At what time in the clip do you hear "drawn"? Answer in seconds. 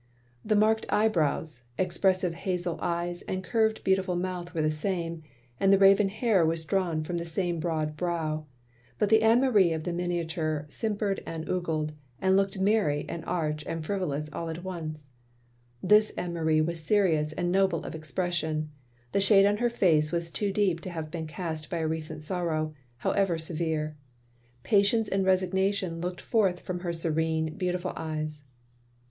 6.65-7.03